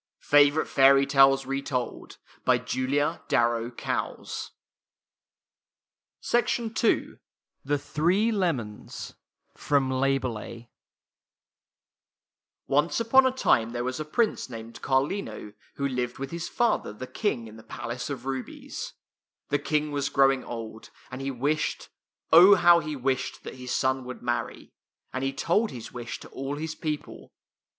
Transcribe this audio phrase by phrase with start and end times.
[0.01, 4.45] i Favorite Fairy Tales Retold THE THREE LEMONS
[9.55, 9.79] O
[12.67, 16.91] NCE upon a time there was a prince named Carlino who lived with his father,
[16.91, 18.93] the King, in the Palace of Rubies.
[19.49, 21.89] The King was growing old, and he wished—
[22.33, 24.71] Oh, how he wished!— that his son would marry.
[25.13, 27.31] And he told his wish to all his people.